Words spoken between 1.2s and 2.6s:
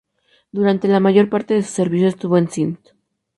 parte de su servicio, estuvo en